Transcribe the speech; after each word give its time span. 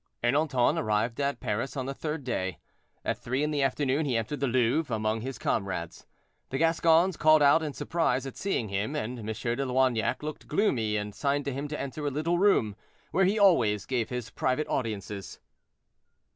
Ernanton 0.23 0.79
arrived 0.79 1.21
at 1.21 1.39
Paris 1.39 1.77
on 1.77 1.85
the 1.85 1.93
third 1.93 2.23
day. 2.23 2.57
At 3.05 3.19
three 3.19 3.43
in 3.43 3.51
the 3.51 3.61
afternoon 3.61 4.03
he 4.07 4.17
entered 4.17 4.39
the 4.39 4.47
Louvre, 4.47 4.95
among 4.95 5.21
his 5.21 5.37
comrades. 5.37 6.07
The 6.49 6.57
Gascons 6.57 7.17
called 7.17 7.43
out 7.43 7.61
in 7.61 7.73
surprise 7.73 8.25
at 8.25 8.35
seeing 8.35 8.69
him, 8.69 8.95
and 8.95 9.19
M. 9.19 9.25
de 9.27 9.63
Loignac 9.67 10.23
looked 10.23 10.47
gloomy, 10.47 10.97
and 10.97 11.13
signed 11.13 11.45
to 11.45 11.53
him 11.53 11.67
to 11.67 11.79
enter 11.79 12.03
a 12.07 12.09
little 12.09 12.39
room, 12.39 12.75
where 13.11 13.25
he 13.25 13.37
always 13.37 13.85
gave 13.85 14.09
his 14.09 14.31
private 14.31 14.67
audiences. 14.67 15.39